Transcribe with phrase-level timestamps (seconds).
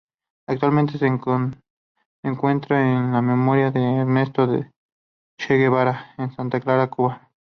[0.47, 1.55] Actualmente se encuentran
[2.23, 4.47] en el Memorial a Ernesto
[5.39, 7.27] Che Guevara, en Santa Clara, Cuba.